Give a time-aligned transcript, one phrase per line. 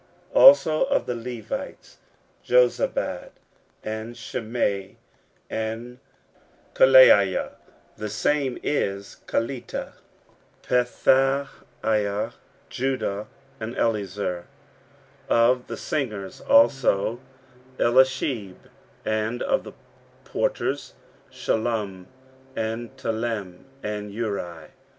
[0.35, 1.97] 15:010:023 Also of the Levites;
[2.43, 3.29] Jozabad,
[3.83, 4.97] and Shimei,
[5.47, 5.99] and
[6.73, 7.51] Kelaiah,
[7.97, 9.93] (the same is Kelita,)
[10.63, 12.33] Pethahiah,
[12.67, 13.27] Judah,
[13.59, 14.45] and Eliezer.
[15.29, 17.19] 15:010:024 Of the singers also;
[17.77, 18.57] Eliashib:
[19.05, 19.73] and of the
[20.23, 20.95] porters;
[21.31, 22.07] Shallum,
[22.55, 24.69] and Telem, and Uri.